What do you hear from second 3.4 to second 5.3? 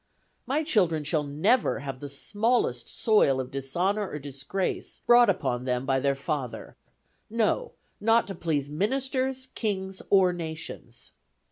dishonor or disgrace brought